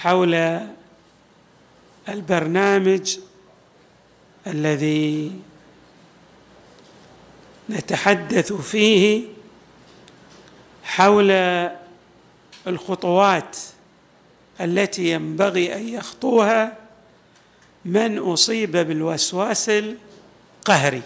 [0.00, 0.60] حول
[2.08, 3.18] البرنامج
[4.46, 5.32] الذي
[7.70, 9.22] نتحدث فيه
[10.84, 11.30] حول
[12.66, 13.56] الخطوات
[14.60, 16.76] التي ينبغي أن يخطوها
[17.84, 21.02] من أصيب بالوسواس القهري.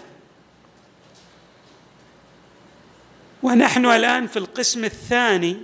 [3.43, 5.57] ونحن الآن في القسم الثاني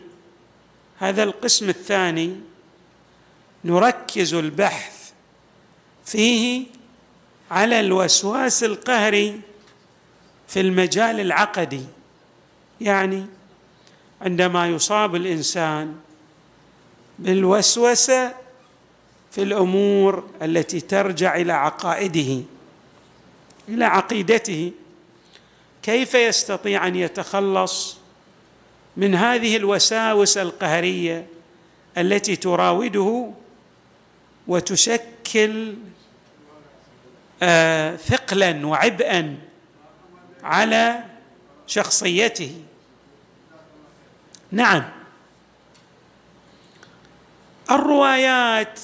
[1.00, 2.51] هذا القسم الثاني
[3.66, 5.12] نركز البحث
[6.06, 6.66] فيه
[7.52, 9.42] على الوسواس القهري
[10.48, 11.84] في المجال العقدي.
[12.82, 13.26] يعني
[14.22, 15.96] عندما يصاب الإنسان
[17.20, 18.34] بالوسوسة
[19.32, 22.44] في الأمور التي ترجع إلى عقائده
[23.70, 24.72] إلى عقيدته
[25.84, 27.98] كيف يستطيع أن يتخلص
[28.98, 31.28] من هذه الوساوس القهرية
[31.98, 33.32] التي تراوده
[34.52, 35.76] وتشكل
[37.44, 39.38] آه ثقلا وعبئا
[40.44, 41.04] على
[41.68, 42.64] شخصيته.
[44.52, 44.84] نعم.
[47.72, 48.80] الروايات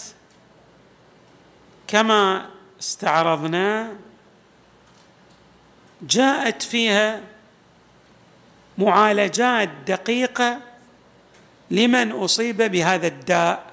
[1.88, 3.96] كما استعرضنا
[6.02, 7.22] جاءت فيها
[8.78, 10.60] معالجات دقيقة
[11.72, 13.67] لمن أصيب بهذا الداء.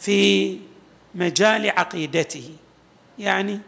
[0.00, 0.58] في
[1.14, 2.50] مجال عقيدته.
[3.18, 3.60] يعني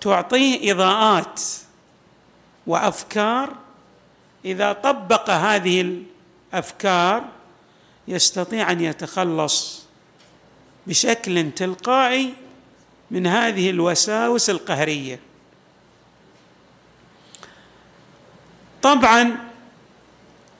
[0.00, 1.40] تعطيه إضاءات
[2.66, 3.52] وأفكار.
[4.44, 6.02] إذا طبق هذه
[6.52, 7.24] الأفكار
[8.08, 9.86] يستطيع أن يتخلص
[10.86, 12.34] بشكل تلقائي
[13.10, 15.20] من هذه الوساوس القهرية.
[18.82, 19.36] طبعا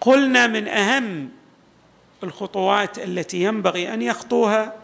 [0.01, 1.29] قلنا من أهم
[2.23, 4.75] الخطوات التي ينبغي أن يخطوها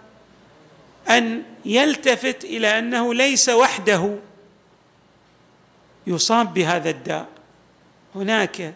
[1.18, 4.18] أن يلتفت إلى أنه ليس وحده.
[6.06, 7.28] يصاب بهذا الداء.
[8.14, 8.74] هناك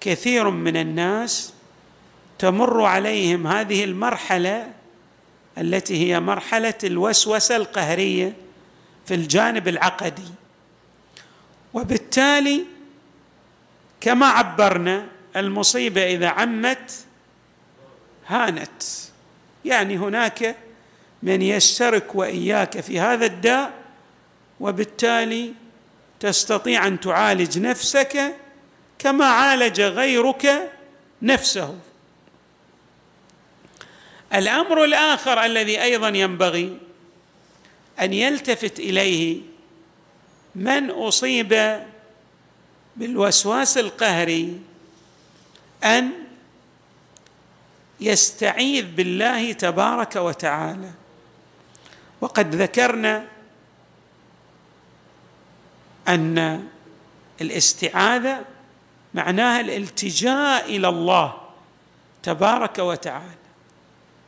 [0.00, 1.52] كثير من الناس
[2.38, 4.72] تمر عليهم هذه المرحلة
[5.58, 8.32] التي هي مرحلة الوسوسة القهرية
[9.06, 10.28] في الجانب العقدي.
[11.74, 12.64] وبالتالي
[14.00, 15.06] كما عبرنا
[15.36, 17.04] المصيبة إذا عمت
[18.26, 18.82] هانت.
[19.64, 20.56] يعني هناك
[21.24, 23.72] من يشترك وإياك في هذا الداء
[24.60, 25.52] وبالتالي
[26.20, 28.34] تستطيع أن تعالج نفسك
[28.98, 30.72] كما عالج غيرك
[31.22, 31.78] نفسه.
[34.34, 36.78] الأمر الآخر الذي أيضا ينبغي
[38.00, 39.40] أن يلتفت إليه
[40.54, 41.82] من أصيب
[42.96, 44.60] بالوسواس القهري
[45.84, 46.10] أن
[48.00, 51.03] يستعيذ بالله تبارك وتعالى.
[52.24, 53.24] وقد ذكرنا
[56.08, 56.66] أن
[57.40, 58.44] الاستعاذة
[59.14, 61.34] معناها الالتجاء إلى الله
[62.22, 63.44] تبارك وتعالى.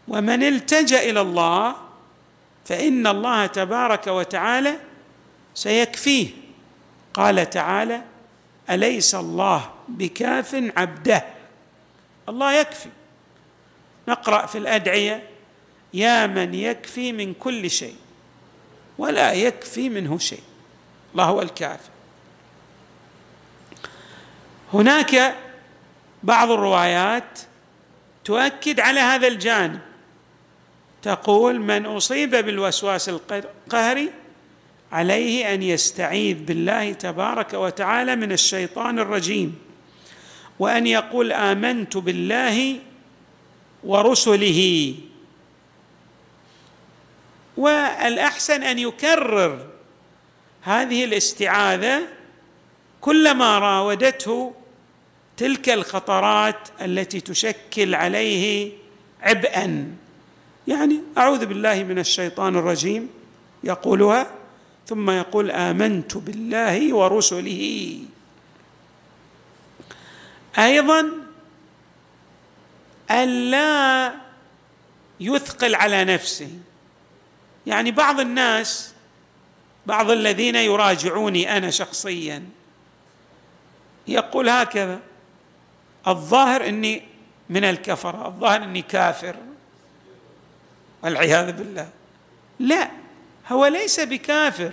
[0.09, 1.77] ومن التجأ إلى الله
[2.65, 4.77] فإن الله تبارك وتعالى
[5.55, 6.29] سيكفيه.
[7.15, 8.03] قال تعالى
[8.71, 11.25] أليس الله بكاف عبده؟
[12.29, 12.89] الله يكفي.
[14.09, 15.36] نقرأ في الأدعية
[15.97, 17.97] يا من يكفي من كل شيء
[18.99, 20.43] ولا يكفي منه شيء.
[21.13, 21.89] الله هو الكافي.
[24.73, 25.35] هناك
[26.23, 27.39] بعض الروايات
[28.25, 29.81] تؤكد على هذا الجانب.
[31.03, 34.11] تقول من أصيب بالوسواس القهري
[34.93, 39.55] عليه أن يستعيذ بالله تبارك وتعالى من الشيطان الرجيم
[40.59, 42.79] وأن يقول آمنت بالله
[43.85, 44.95] ورسله.
[47.57, 49.67] والأحسن أن يكرر
[50.63, 52.03] هذه الاستعاذة
[53.01, 54.55] كلما راودته
[55.37, 58.73] تلك الخطرات التي تشكل عليه
[59.23, 59.97] عبئا.
[60.69, 63.11] يعني أعوذ بالله من الشيطان الرجيم
[63.65, 64.27] يقولها
[64.87, 67.99] ثم يقول آمنت بالله ورسله.
[70.59, 71.11] أيضا
[73.11, 74.13] الا
[75.21, 76.51] يثقل على نفسه.
[77.67, 78.93] يعني بعض الناس
[79.87, 82.45] بعض الذين يراجعوني أنا شخصيا
[84.09, 85.01] يقول هكذا
[86.07, 87.03] الظاهر إني
[87.49, 89.37] من الكفرة الظاهر إني كافر
[91.03, 91.89] والعياذ بالله.
[92.59, 92.91] لا
[93.49, 94.73] هو ليس بكافر.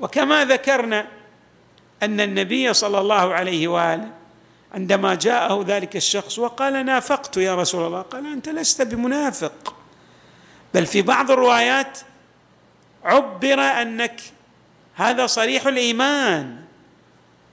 [0.00, 1.06] وكما ذكرنا
[2.02, 4.10] أن النبي صلى الله عليه وآله
[4.74, 9.81] عندما جاءه ذلك الشخص وقال نافقت يا رسول الله قال أنت لست بمنافق.
[10.74, 11.98] بل في بعض الروايات
[13.04, 14.20] عبر أنك
[14.94, 16.56] هذا صريح الإيمان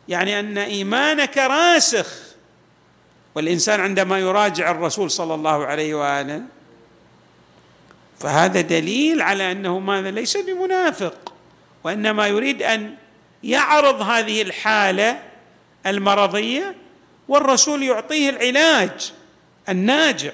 [0.07, 2.30] يعني أن إيمانك راسخ.
[3.36, 6.42] والإنسان عندما يراجع الرسول صلى الله عليه وآله
[8.19, 11.33] فهذا دليل على أنه ماذا؟ ليس بمنافق
[11.83, 12.95] وإنما يريد أن
[13.44, 15.19] يعرض هذه الحالة
[15.86, 16.75] المرضية
[17.27, 19.13] والرسول يعطيه العلاج
[19.69, 20.31] الناجع.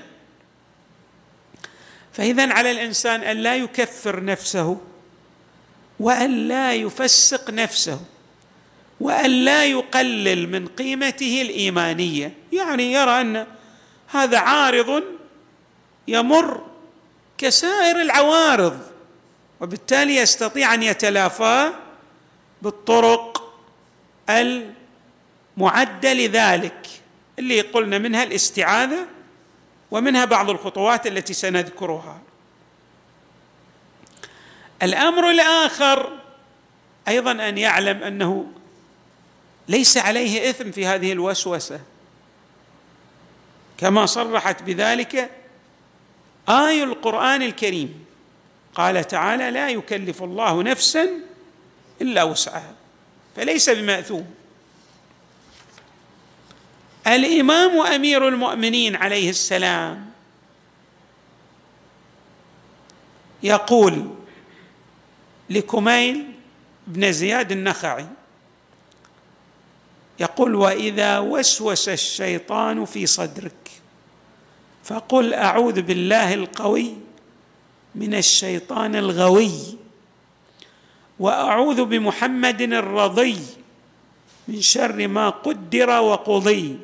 [2.18, 4.78] فاذا على الإنسان أن لا يكفر نفسه
[6.00, 8.00] وأن لا يفسق نفسه
[9.00, 12.34] وأن لا يقلل من قيمته الإيمانية.
[12.54, 13.48] يعني يرى أن
[14.08, 15.04] هذا عارض
[16.08, 16.66] يمر
[17.38, 18.80] كسائر العوارض
[19.62, 21.74] وبالتالي يستطيع أن يتلافاه
[22.62, 23.54] بالطرق
[24.30, 26.88] المعدة لذلك.
[27.40, 29.15] اللي قلنا منها الاستعاذة
[29.92, 32.22] ومنها بعض الخطوات التي سنذكرها.
[34.84, 36.20] الأمر الآخر
[37.08, 38.46] أيضا أن يعلم أنه
[39.68, 41.80] ليس عليه إثم في هذه الوسوسة.
[43.78, 45.32] كما صرحت بذلك
[46.50, 48.06] اي القرآن الكريم.
[48.76, 51.10] قال تعالى لا يكلف الله نفسا
[52.02, 52.74] إلا وسعها.
[53.36, 54.34] فليس بمأثوم.
[57.08, 60.12] الإمام امير المؤمنين عليه السلام
[63.44, 64.10] يقول
[65.50, 66.26] لكميل
[66.88, 68.08] بن زياد النخعي
[70.20, 73.72] يقول وإذا وسوس الشيطان في صدرك
[74.84, 76.94] فقل أعوذ بالله القوي
[77.96, 79.52] من الشيطان الغوي
[81.20, 83.40] وأعوذ بمحمد الرضي
[84.48, 86.78] من شر ما قدر وقضي.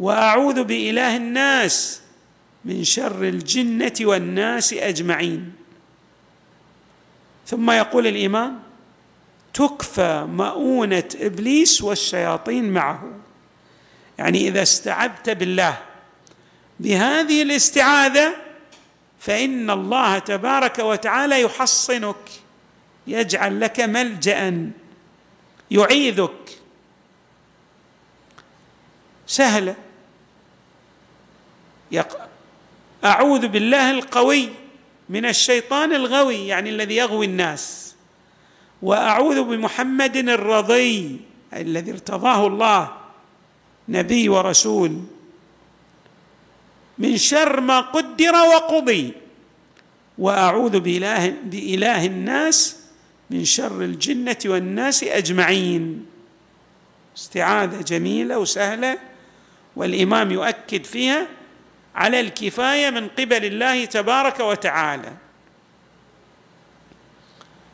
[0.00, 2.00] وأعوذ بإله الناس
[2.64, 5.52] من شر الجنة والناس أجمعين.
[7.46, 8.62] ثم يقول الإمام
[9.54, 13.02] تكفى مؤونة إبليس والشياطين معه.
[14.18, 15.78] يعني إذا استعذت بالله
[16.80, 18.34] بهذه الاستعاذة
[19.20, 22.30] فإن الله تبارك وتعالى يحصنك
[23.06, 24.70] يجعل لك ملجا
[25.70, 26.58] يعيذك.
[29.26, 29.85] سهلة.
[31.92, 32.18] يق...
[33.04, 34.48] أعوذ بالله القوي
[35.08, 37.94] من الشيطان الغوي يعني الذي يغوي الناس.
[38.82, 41.20] وأعوذ بمحمد الرضي
[41.52, 42.92] الذي ارتضاه الله
[43.88, 45.02] نبي ورسول.
[46.98, 49.12] من شر ما قدر وقضي.
[50.18, 52.76] وأعوذ باله بإله الناس
[53.30, 56.06] من شر الجنة والناس أجمعين.
[57.16, 58.98] استعاذة جميلة وسهلة
[59.76, 61.26] والإمام يؤكد فيها
[61.96, 65.12] على الكفاية من قبل الله تبارك وتعالى.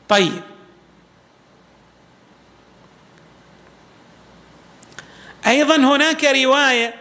[0.08, 0.42] طيب.
[5.46, 6.94] أيضا هناك رواية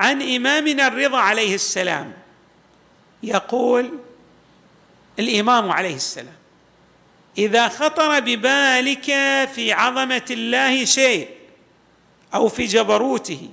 [0.00, 2.12] عن إمامنا الرضا عليه السلام.
[3.22, 3.98] يقول
[5.18, 6.34] الإمام عليه السلام
[7.38, 9.04] إذا خطر ببالك
[9.54, 11.28] في عظمة الله شيء
[12.34, 13.48] أو في جبروته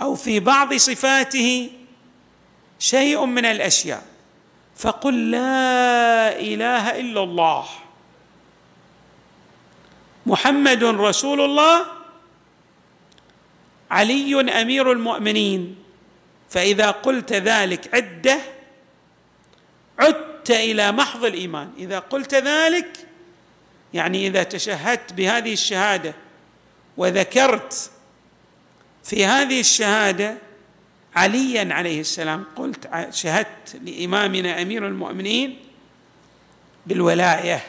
[0.00, 1.70] أو في بعض صفاته
[2.78, 4.02] شيء من الأشياء.
[4.76, 7.66] فقل لا إله إلا الله.
[10.26, 11.86] محمد رسول الله.
[13.90, 15.76] علي أمير المؤمنين.
[16.50, 18.38] فإذا قلت ذلك عدة
[19.98, 21.72] عدت إلى محض الإيمان.
[21.78, 23.06] إذا قلت ذلك
[23.94, 26.14] يعني إذا تشهدت بهذه الشهادة
[26.96, 27.90] وذكرت
[29.04, 30.45] في هذه الشهادة
[31.16, 35.58] عليا عليه السلام قلت شهدت لإمامنا أمير المؤمنين
[36.86, 37.64] بالولاية.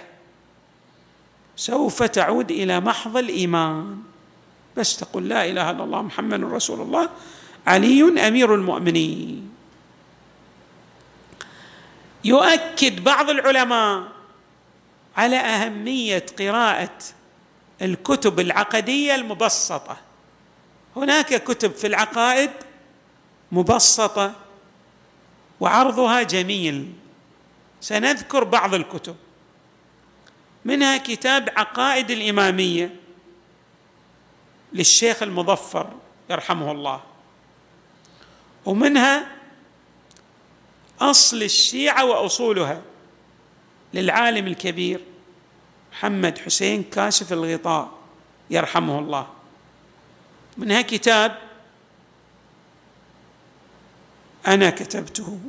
[1.55, 3.97] سوف تعود إلى محض الإيمان.
[4.77, 7.09] بس تقول لا إله إلا الله محمد رسول الله
[7.67, 9.51] علي أمير المؤمنين.
[12.25, 14.03] يؤكد بعض العلماء
[15.17, 16.97] على أهمية قراءة
[17.81, 19.97] الكتب العقدية المبسطة.
[20.95, 22.51] هناك كتب في العقائد
[23.51, 24.33] مبسطة
[25.59, 26.93] وعرضها جميل.
[27.81, 29.15] سنذكر بعض الكتب
[30.65, 32.95] منها كتاب عقائد الإمامية
[34.73, 35.87] للشيخ المظفر
[36.29, 37.01] يرحمه الله
[38.65, 39.27] ومنها
[41.01, 42.81] أصل الشيعة وأصولها
[43.93, 45.01] للعالم الكبير
[45.91, 47.91] محمد حسين كاشف الغطاء
[48.49, 49.27] يرحمه الله.
[50.57, 51.46] منها كتاب
[54.47, 55.39] أنا كتبته.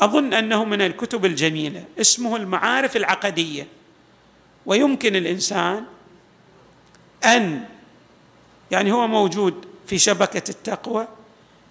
[0.00, 3.66] أظن أنه من الكتب الجميلة اسمه المعارف العقدية.
[4.66, 5.84] ويمكن الإنسان
[7.24, 7.64] أن
[8.70, 11.08] يعني هو موجود في شبكة التقوى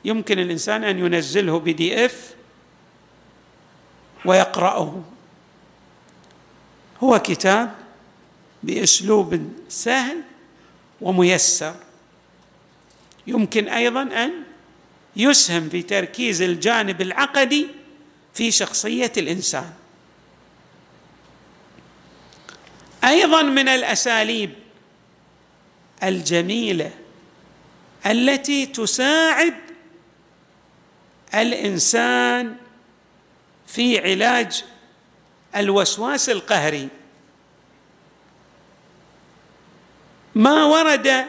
[0.05, 2.35] يمكن الإنسان أن ينزله بي دي إف
[4.25, 5.01] ويقرأه.
[7.03, 7.75] هو كتاب
[8.63, 10.21] بأسلوب سهل
[11.01, 11.75] وميسر.
[13.27, 14.31] يمكن أيضا أن
[15.15, 17.67] يسهم في تركيز الجانب العقدي
[18.33, 19.73] في شخصية الإنسان.
[23.03, 24.53] أيضا من الأساليب
[26.03, 26.91] الجميلة
[28.05, 29.53] التي تساعد
[31.33, 32.55] الإنسان
[33.67, 34.63] في علاج
[35.55, 36.89] الوسواس القهري.
[40.35, 41.25] ما ورد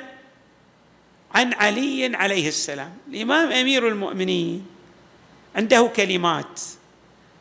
[1.34, 2.92] عن علي عليه السلام.
[3.10, 4.66] الإمام أمير المؤمنين
[5.56, 6.60] عنده كلمات.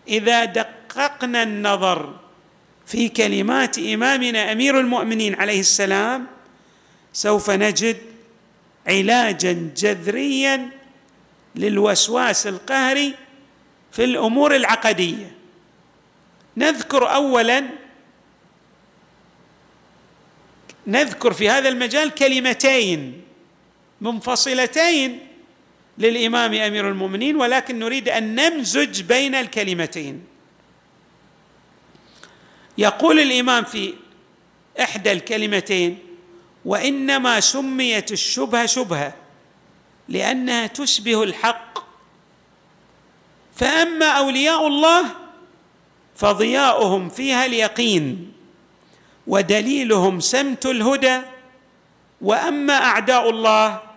[0.07, 2.15] إذا دققنا النظر
[2.88, 6.27] في كلمات إمامنا أمير المؤمنين عليه السلام
[7.13, 7.98] سوف نجد
[8.88, 10.69] علاجا جذريا
[11.55, 13.15] للوسواس القهري
[13.91, 15.31] في الأمور العقدية.
[16.57, 17.63] نذكر اولا
[20.88, 23.21] نذكر في هذا المجال كلمتين.
[24.01, 25.27] منفصلتين
[25.98, 30.24] للإمام أمير المؤمنين ولكن نريد أن نمزج بين الكلمتين.
[32.77, 33.93] يقول الإمام في
[34.81, 36.00] إحدى الكلمتين
[36.65, 39.13] وإنما سميت الشبهه شبهه
[40.10, 41.79] لأنها تشبه الحق.
[43.55, 45.05] فأما أولياء الله
[46.15, 48.34] فضياؤهم فيها اليقين
[49.27, 51.22] ودليلهم سمت الهدى.
[52.22, 53.90] وأما أعداء الله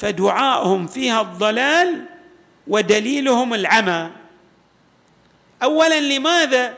[0.00, 2.04] فدعاؤهم فيها الضلال
[2.66, 4.10] ودليلهم العمى.
[5.62, 6.74] اولا لماذا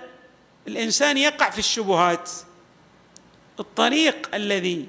[0.68, 2.30] الإنسان يقع في الشبهات؟
[3.60, 4.88] الطريق الذي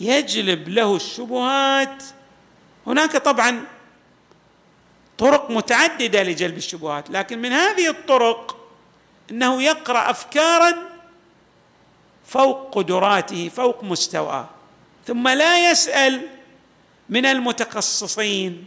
[0.00, 2.02] يجلب له الشبهات.
[2.86, 3.64] هناك طبعا
[5.18, 8.56] طرق متعددة لجلب الشبهات لكن من هذه الطرق
[9.30, 10.74] إنه يقرأ افكارا
[12.26, 14.48] فوق قدراته فوق مستواه
[15.06, 16.35] ثم لا يسأل
[17.08, 18.64] من المتخصصين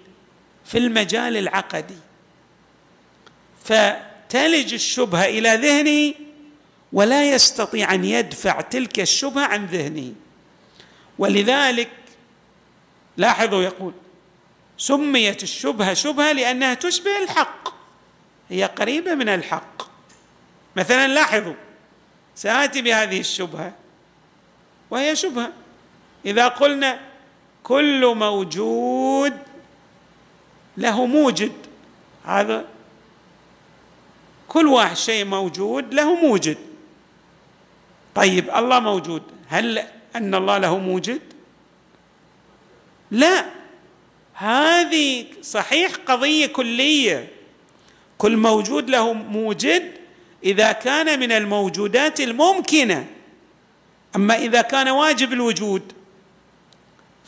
[0.66, 1.98] في المجال العقدي.
[3.64, 6.14] فتلج الشبهة إلى ذهنه
[6.94, 10.14] ولا يستطيع أن يدفع تلك الشبهة عن ذهنه
[11.18, 11.90] ولذلك
[13.18, 13.94] لاحظوا يقول
[14.78, 17.70] سميت الشبهة شبهة لأنها تشبه الحق.
[18.50, 19.82] هي قريبة من الحق.
[20.76, 21.54] مثلا لاحظوا
[22.36, 23.74] سآتي بهذه الشبهة
[24.90, 25.52] وهي شبهة.
[26.26, 27.09] إذا قلنا
[27.64, 29.34] كل موجود
[30.78, 31.52] له موجد.
[32.26, 32.66] هذا
[34.48, 36.58] كل واحد شيء موجود له موجد.
[38.16, 39.24] طيب الله موجود.
[39.48, 39.78] هل
[40.16, 41.22] أن الله له موجد؟
[43.12, 43.46] لا.
[44.34, 47.28] هذه صحيح قضية كلية.
[48.18, 49.92] كل موجود له موجد
[50.44, 53.08] إذا كان من الموجودات الممكنة.
[54.16, 55.94] أما إذا كان واجب الوجود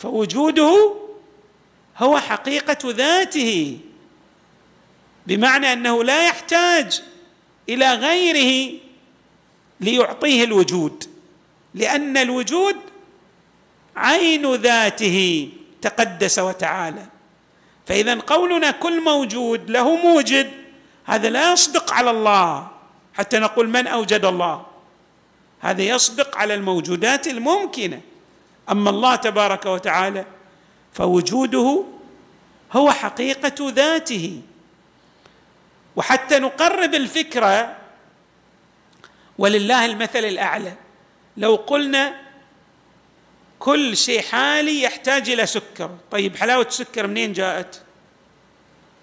[0.02, 0.96] فوجوده
[1.98, 3.78] هو حقيقة ذاته
[5.28, 7.02] بمعنى أنه لا يحتاج
[7.70, 8.80] إلى غيره
[9.80, 11.04] ليعطيه الوجود
[11.74, 12.76] لأن الوجود
[13.96, 15.50] عين ذاته
[15.82, 17.06] تقدس وتعالى.
[17.86, 20.52] فإذا قولنا كل موجود له موجد
[21.06, 22.68] هذا لا يصدق على الله
[23.14, 24.66] حتى نقول من أوجد الله؟
[25.60, 28.02] هذا يصدق على الموجودات الممكنة.
[28.70, 30.26] أما الله تبارك وتعالى
[30.94, 31.84] فوجوده
[32.72, 34.42] هو حقيقة ذاته.
[35.96, 37.78] وحتى نقرب الفكرة
[39.38, 40.74] ولله المثل الأعلى.
[41.38, 42.22] لو قلنا
[43.60, 45.98] كل شيء حالي يحتاج إلى سكر.
[46.12, 47.82] طيب حلاوة السكر منين جاءت؟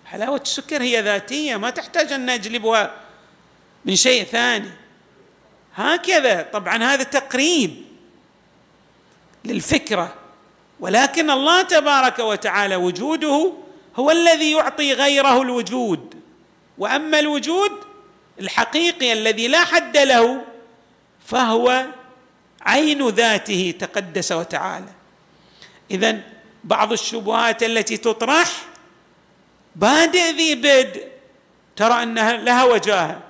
[0.06, 2.94] حلاوة السكر هي ذاتية ما تحتاج أن نجلبها
[3.84, 4.70] من شيء ثاني.
[5.74, 6.42] هكذا.
[6.42, 7.87] طبعا هذا تقريب.
[9.44, 10.14] للفكرة.
[10.80, 13.52] ولكن الله تبارك وتعالى وجوده
[13.96, 16.14] هو الذي يعطي غيره الوجود.
[16.78, 17.72] وأما الوجود
[18.40, 20.44] الحقيقي الذي لا حد له
[21.26, 21.86] فهو
[22.62, 24.92] عين ذاته تقدس وتعالى.
[25.90, 26.20] اذا
[26.64, 28.48] بعض الشبهات التي تطرح
[29.76, 31.08] بادئ ذي بدء
[31.76, 33.20] ترى أنها لها وجاهة.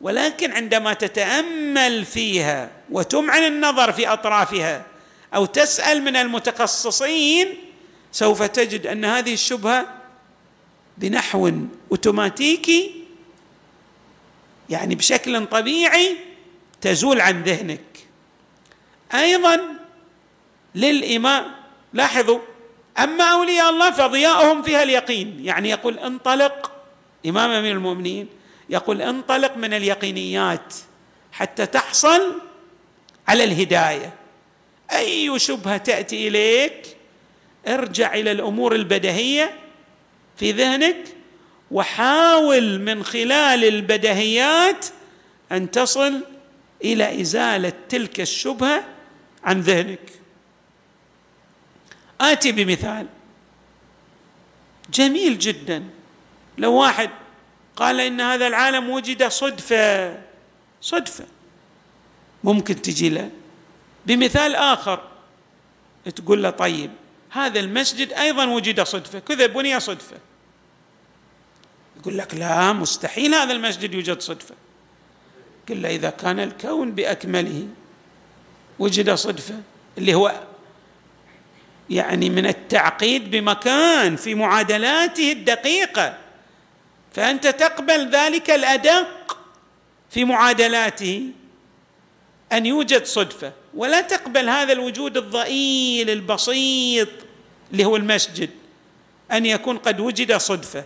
[0.00, 4.84] ولكن عندما تتأمل فيها وتمعن النظر في أطرافها
[5.34, 7.54] أو تسأل من المتخصصين
[8.12, 9.86] سوف تجد أن هذه الشبهة
[10.98, 11.52] بنحو
[11.90, 13.04] أوتوماتيكي
[14.70, 16.16] يعني بشكل طبيعي
[16.80, 18.06] تزول عن ذهنك.
[19.14, 19.60] أيضا
[20.74, 21.44] للامام
[21.92, 22.38] لاحظوا
[22.98, 25.44] أما أولياء الله فضياؤهم فيها اليقين.
[25.44, 26.72] يعني يقول انطلق
[27.26, 28.28] إمام أمير المؤمنين
[28.70, 30.74] يقول انطلق من اليقينيات
[31.32, 32.40] حتى تحصل
[33.28, 34.12] على الهداية.
[34.92, 36.96] أي شبهة تأتي إليك؟
[37.66, 39.58] ارجع إلى الأمور البدهية
[40.36, 41.04] في ذهنك
[41.70, 44.86] وحاول من خلال البدهيات
[45.52, 46.20] أن تصل
[46.84, 48.84] إلى إزالة تلك الشبهة
[49.44, 50.10] عن ذهنك.
[52.20, 53.06] آتي بمثال.
[54.92, 55.84] جميل جدا.
[56.58, 57.10] لو واحد
[57.76, 60.18] قال إن هذا العالم وجد صدفة
[60.80, 61.24] صدفة.
[62.44, 63.30] ممكن تجي له.
[64.06, 65.00] بمثال آخر.
[66.16, 66.90] تقول له طيب
[67.30, 70.16] هذا المسجد أيضا وجد صدفة كذا بني صدفة.
[72.00, 74.54] يقول لك لا مستحيل هذا المسجد يوجد صدفة.
[75.68, 77.68] قل له إذا كان الكون بأكمله
[78.78, 79.54] وجد صدفة
[79.98, 80.40] اللي هو
[81.90, 86.18] يعني من التعقيد بمكان في معادلاته الدقيقة.
[87.14, 89.38] فأنت تقبل ذلك الأدق
[90.10, 91.30] في معادلاته.
[92.52, 93.52] أن يوجد صدفة.
[93.74, 97.08] ولا تقبل هذا الوجود الضئيل البسيط
[97.72, 98.50] اللي هو المسجد
[99.32, 100.84] أن يكون قد وجد صدفة.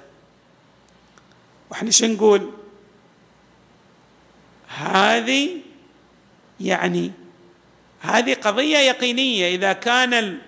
[1.71, 2.51] وإحنا شو نقول؟
[4.69, 5.51] هذه
[6.61, 7.13] يعني
[8.01, 9.55] هذه قضية يقينية.
[9.55, 10.39] إذا كان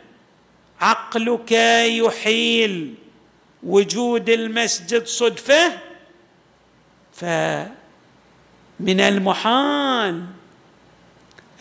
[0.81, 1.53] عقلك
[1.87, 2.94] يحيل
[3.62, 5.79] وجود المسجد صدفة
[7.14, 10.27] فمن المحال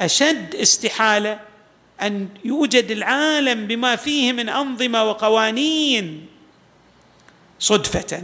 [0.02, 1.40] أشد استحالة
[2.02, 6.26] أن يوجد العالم بما فيه من أنظمة وقوانين
[7.60, 8.22] صدفة.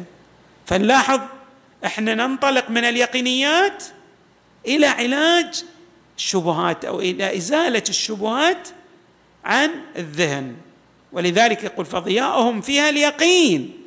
[0.65, 1.21] فنلاحظ
[1.85, 3.83] إحنا ننطلق من اليقينيات
[4.67, 5.63] إلى علاج
[6.17, 8.67] الشبهات أو إلى إزالة الشبهات
[9.45, 10.55] عن الذهن.
[11.11, 13.77] ولذلك يقول فضياؤهم فيها اليقين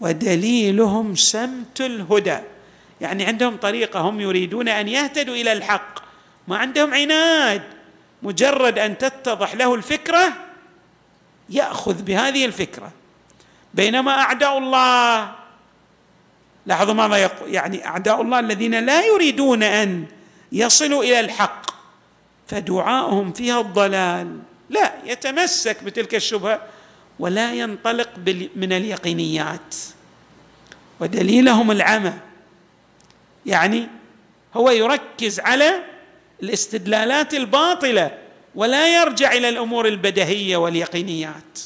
[0.00, 2.38] ودليلهم سمت الهدى.
[3.00, 6.05] يعني عندهم طريقة هم يريدون أن يهتدوا إلى الحق.
[6.48, 7.62] ما عندهم عناد.
[8.22, 10.32] مجرد أن تتضح له الفكرة
[11.50, 12.92] يأخذ بهذه الفكرة.
[13.74, 15.34] بينما أعداء الله
[16.66, 20.06] لاحظوا ماذا يقول يعني أعداء الله الذين لا يريدون أن
[20.52, 21.70] يصلوا إلى الحق
[22.46, 24.38] فدعاؤهم فيها الضلال.
[24.70, 26.62] لا يتمسك بتلك الشبهة
[27.18, 28.08] ولا ينطلق
[28.56, 29.74] من اليقينيات.
[31.00, 32.12] ودليلهم العمى.
[33.46, 33.88] يعني
[34.54, 35.82] هو يركز على
[36.42, 38.18] الاستدلالات الباطلة
[38.54, 41.58] ولا يرجع إلى الأمور البدهية واليقينيات.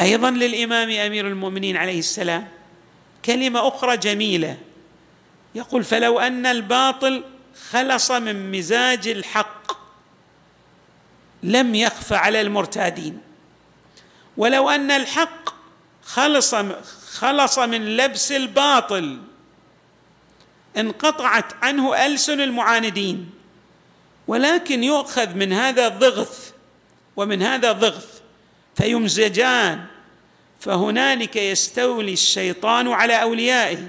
[0.00, 2.48] أيضا للإمام أمير المؤمنين عليه السلام
[3.24, 4.58] كلمة أخرى جميلة.
[5.54, 7.24] يقول فلو أن الباطل
[7.70, 9.72] خلص من مزاج الحق
[11.42, 13.20] لم يخف على المرتادين.
[14.36, 15.54] ولو أن الحق
[16.04, 16.54] خلص
[17.12, 19.18] خلص من لبس الباطل
[20.76, 23.30] انقطعت عنه ألسن المعاندين
[24.26, 26.52] ولكن يؤخذ من هذا ضغث
[27.16, 28.20] ومن هذا ضغث
[28.76, 29.84] فيمزجان
[30.60, 33.88] فهنالك يستولي الشيطان على أوليائه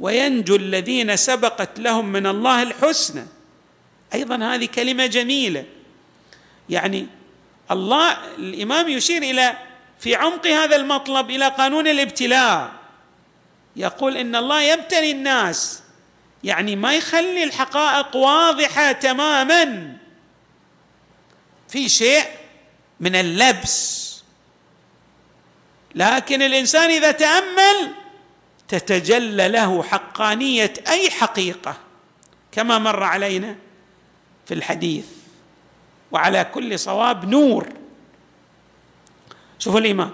[0.00, 3.26] وينجو الذين سبقت لهم من الله الحسنى.
[4.14, 5.64] أيضا هذه كلمة جميلة.
[6.68, 7.06] يعني
[7.70, 9.56] الله الإمام يشير إلى
[10.00, 12.72] في عمق هذا المطلب إلى قانون الابتلاء.
[13.76, 15.81] يقول إن الله يبتلي الناس
[16.44, 19.96] يعني ما يخلي الحقائق واضحة تماما.
[21.68, 22.24] في شيء
[23.00, 24.02] من اللبس.
[25.94, 27.94] لكن الإنسان إذا تأمل
[28.68, 31.76] تتجلى له حقانية أي حقيقة
[32.52, 33.56] كما مر علينا
[34.46, 35.06] في الحديث.
[36.12, 37.68] وعلى كل صواب نور.
[39.58, 40.10] شوفوا الإمام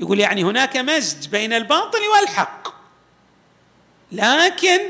[0.00, 2.68] يقول يعني هناك مزج بين الباطل والحق.
[4.12, 4.80] لكن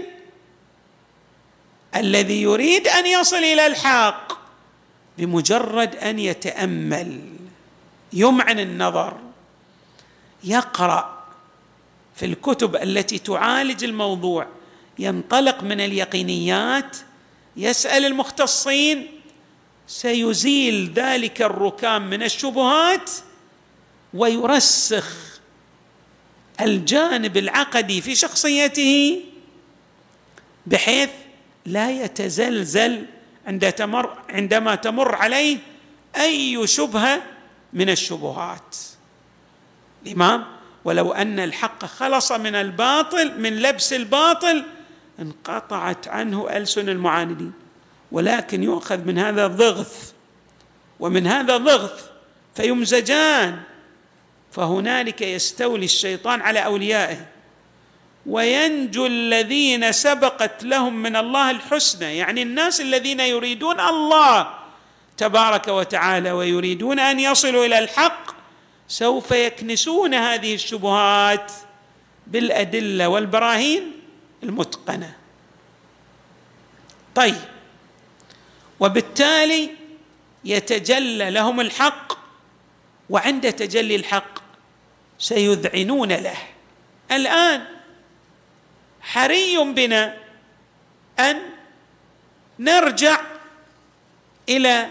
[1.96, 4.32] الذي يريد أن يصل إلى الحق
[5.18, 7.20] بمجرد أن يتأمل
[8.12, 9.18] يمعن النظر
[10.44, 11.24] يقرأ
[12.16, 14.46] في الكتب التي تعالج الموضوع
[14.98, 16.96] ينطلق من اليقينيات
[17.56, 19.20] يسأل المختصين
[19.86, 23.10] سيزيل ذلك الركام من الشبهات
[24.14, 25.16] ويرسخ
[26.60, 29.20] الجانب العقدي في شخصيته
[30.66, 31.10] بحيث
[31.66, 33.06] لا يتزلزل
[33.46, 35.58] عند تمر عندما تمر عليه
[36.16, 37.22] أي شبهة
[37.72, 38.76] من الشبهات.
[40.06, 40.44] الإمام
[40.84, 44.64] ولو أن الحق خلص من الباطل من لبس الباطل
[45.20, 47.52] انقطعت عنه ألسن المعاندين.
[48.12, 50.12] ولكن يؤخذ من هذا ضغث
[51.00, 52.10] ومن هذا ضغث
[52.54, 53.60] فيمزجان.
[54.52, 57.26] فهنالك يستولي الشيطان على أوليائه.
[58.26, 64.54] وينجو الذين سبقت لهم من الله الحسنى يعني الناس الذين يريدون الله
[65.16, 68.34] تبارك وتعالى ويريدون أن يصلوا إلى الحق
[68.88, 71.52] سوف يكنسون هذه الشبهات
[72.26, 73.92] بالأدلة والبراهين
[74.42, 75.16] المتقنة.
[77.14, 77.36] طيب
[78.80, 79.70] وبالتالي
[80.44, 82.12] يتجلى لهم الحق
[83.10, 84.38] وعند تجلي الحق
[85.18, 86.38] سيذعنون له.
[87.12, 87.79] الآن
[89.00, 90.16] حري بنا
[91.18, 91.40] أن
[92.58, 93.20] نرجع
[94.48, 94.86] إلى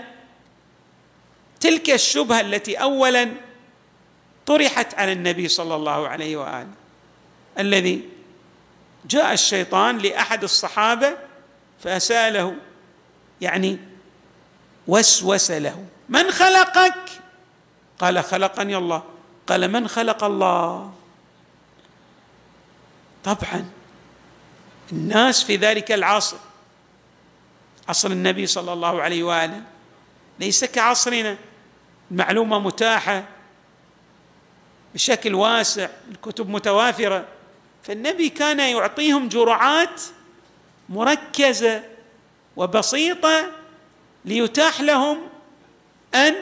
[1.59, 3.31] تلك الشبهة التي اولا
[4.45, 6.73] طرحت على النبي صلى الله عليه وآله
[7.59, 8.09] الذي
[9.05, 11.17] جاء الشيطان لأحد الصحابة
[11.83, 12.55] فساله
[13.41, 13.79] يعني
[14.87, 17.09] وسوس له من خلقك؟
[17.99, 19.03] قال خلقني الله.
[19.47, 20.93] قال من خلق الله؟
[23.23, 23.69] طبعا
[24.91, 26.37] الناس في ذلك العصر.
[27.89, 29.61] عصر النبي صلى الله عليه وآله.
[30.39, 31.37] ليس كعصرنا.
[32.11, 33.23] المعلومة متاحة
[34.93, 37.25] بشكل واسع الكتب متوافرة.
[37.83, 40.01] فالنبي كان يعطيهم جرعات
[40.89, 41.83] مركزة
[42.55, 43.51] وبسيطة
[44.25, 45.21] ليتاح لهم
[46.15, 46.35] أن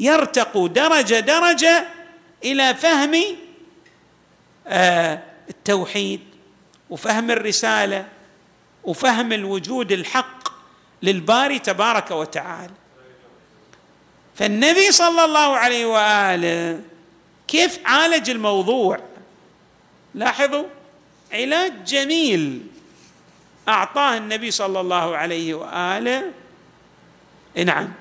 [0.00, 1.88] يرتقوا درجة درجة
[2.44, 3.22] إلى فهم
[4.66, 6.20] آه، التوحيد.
[6.90, 8.08] وفهم الرسالة
[8.84, 10.48] وفهم الوجود الحق
[11.02, 12.74] للباري تبارك وتعالى.
[14.34, 16.80] فالنبي صلى الله عليه وآله
[17.48, 18.98] كيف عالج الموضوع؟
[20.14, 20.64] لاحظوا
[21.32, 22.66] علاج جميل
[23.68, 26.32] أعطاه النبي صلى الله عليه وآله.
[27.64, 27.92] نعم.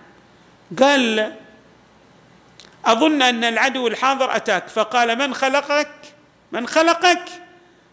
[0.80, 1.36] قال
[2.86, 5.92] أظن أن العدو الحاضر أتاك فقال من خلقك؟
[6.52, 7.45] من خلقك؟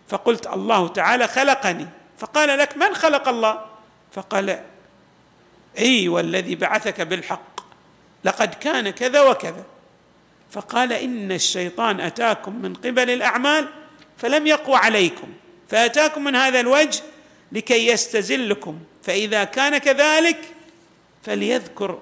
[0.08, 1.86] فقلت الله تعالى خلقني.
[2.18, 3.64] فقال لك من خلق الله؟
[4.12, 4.62] فقال
[5.78, 7.60] أي والذي بعثك بالحق.
[8.24, 9.64] لقد كان كذا وكذا.
[10.50, 13.68] فقال إن الشيطان أتاكم من قبل الأعمال
[14.18, 15.28] فلم يقوى عليكم.
[15.68, 17.02] فأتاكم من هذا الوجه
[17.52, 18.78] لكي يستزلكم.
[19.02, 20.38] فإذا كان كذلك
[21.22, 21.98] فليذكر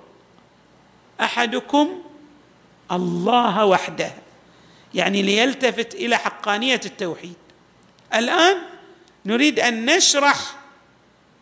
[1.20, 2.02] أحدكم
[2.92, 4.12] الله وحده.
[4.94, 7.34] يعني ليلتفت إلى حقانية التوحيد.
[8.14, 8.56] الآن
[9.26, 10.56] نريد أن نشرح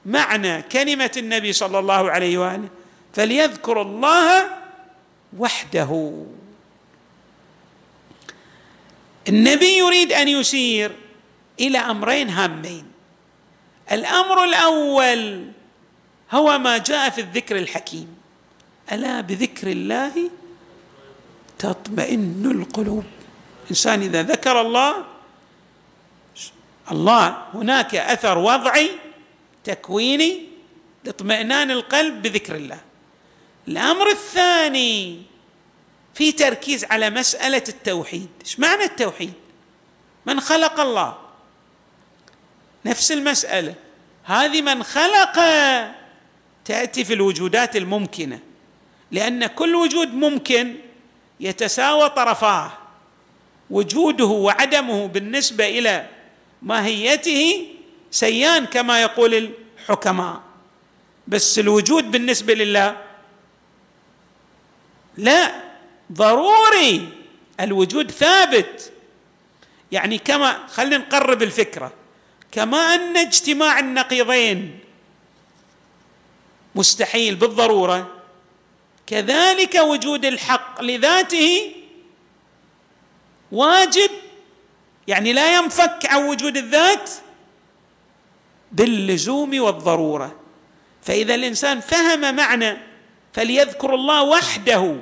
[0.07, 2.69] معنى كلمة النبي صلى الله عليه وآله
[3.15, 4.51] فليذكر الله
[5.39, 6.25] وحده.
[9.29, 10.93] النبي يريد أن يشير
[11.61, 12.85] إلى أمرين هامين.
[13.93, 15.53] الأمر الأول
[16.33, 18.17] هو ما جاء في الذكر الحكيم.
[18.93, 20.31] ألا بذكر الله
[21.59, 23.05] تطمئن القلوب.
[23.65, 25.05] الانسان إذا ذكر الله
[26.91, 28.91] الله هناك أثر وضعي
[29.65, 30.43] تكويني
[31.05, 32.81] لاطمئنان القلب بذكر الله.
[33.69, 35.23] الأمر الثاني
[36.15, 38.29] في تركيز على مسألة التوحيد.
[38.41, 39.33] إيش معنى التوحيد؟
[40.27, 41.19] من خلق الله.
[42.87, 43.75] نفس المسألة.
[44.25, 45.39] هذه من خلق
[46.65, 48.41] تأتي في الوجودات الممكنة
[49.11, 50.75] لأن كل وجود ممكن
[51.41, 52.73] يتساوى طرفاه
[53.71, 56.07] وجوده وعدمه بالنسبة إلى
[56.63, 57.67] ماهيته
[58.11, 60.41] سيان كما يقول الحكماء.
[61.29, 62.97] بس الوجود بالنسبة لله
[65.17, 65.63] لا
[66.13, 67.09] ضروري
[67.61, 68.93] الوجود ثابت.
[69.93, 71.93] يعني كما خلينا نقرب الفكرة
[72.53, 74.79] كما أن اجتماع النقيضين
[76.75, 78.15] مستحيل بالضرورة
[79.07, 81.73] كذلك وجود الحق لذاته
[83.53, 84.11] واجب
[85.09, 87.11] يعني لا ينفك عن وجود الذات
[88.73, 90.37] باللزوم والضرورة.
[91.03, 92.77] فإذا الإنسان فهم معنى
[93.33, 94.97] فليذكر الله وحده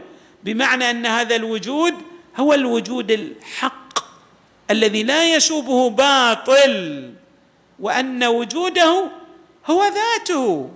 [0.44, 1.94] بمعنى أن هذا الوجود
[2.36, 3.98] هو الوجود الحق
[4.70, 7.12] الذي لا يشوبه باطل
[7.80, 9.10] وأن وجوده
[9.66, 10.70] هو ذاته.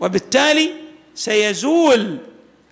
[0.00, 0.70] وبالتالي
[1.14, 2.18] سيزول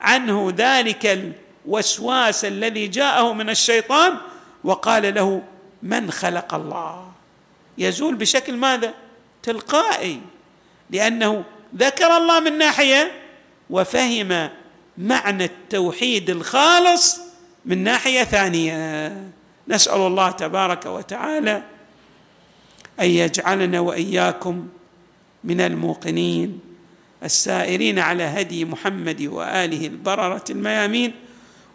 [0.00, 1.34] عنه ذلك
[1.66, 4.16] الوسواس الذي جاءه من الشيطان
[4.64, 5.42] وقال له
[5.82, 7.12] من خلق الله؟
[7.78, 8.94] يزول بشكل ماذا؟
[9.42, 10.20] تلقائي
[10.90, 11.44] لأنه
[11.76, 13.12] ذكر الله من ناحية
[13.70, 14.50] وفهم
[14.98, 17.20] معنى التوحيد الخالص
[17.64, 19.32] من ناحية ثانية.
[19.68, 21.62] نسأل الله تبارك وتعالى
[23.00, 24.68] أن يجعلنا وإياكم
[25.44, 26.60] من الموقنين
[27.24, 31.12] السائرين على هدي محمد وآله البررة الميامين.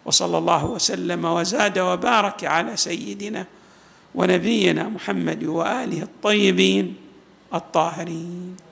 [0.08, 3.44] وصلى الله وسلم وزاد وبارك على سيدنا
[4.14, 6.86] ونبينا محمد وآله الطيبين
[7.54, 8.67] الطاهرين.